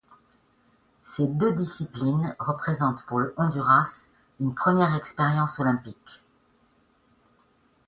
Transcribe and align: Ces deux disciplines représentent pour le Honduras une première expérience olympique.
Ces 1.05 1.27
deux 1.27 1.53
disciplines 1.53 2.35
représentent 2.39 3.05
pour 3.05 3.19
le 3.19 3.35
Honduras 3.37 4.09
une 4.39 4.55
première 4.55 4.95
expérience 4.95 5.59
olympique. 5.59 6.23